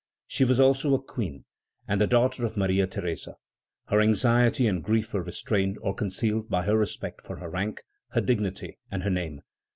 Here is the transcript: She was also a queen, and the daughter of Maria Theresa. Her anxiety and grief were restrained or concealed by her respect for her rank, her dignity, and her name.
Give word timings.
She 0.25 0.43
was 0.45 0.59
also 0.59 0.95
a 0.95 0.99
queen, 1.03 1.45
and 1.87 2.01
the 2.01 2.07
daughter 2.07 2.43
of 2.43 2.57
Maria 2.57 2.87
Theresa. 2.87 3.35
Her 3.85 4.01
anxiety 4.01 4.65
and 4.65 4.83
grief 4.83 5.13
were 5.13 5.21
restrained 5.21 5.77
or 5.83 5.93
concealed 5.93 6.49
by 6.49 6.63
her 6.63 6.75
respect 6.75 7.21
for 7.21 7.35
her 7.35 7.51
rank, 7.51 7.83
her 8.13 8.21
dignity, 8.21 8.79
and 8.89 9.03
her 9.03 9.11
name. 9.11 9.41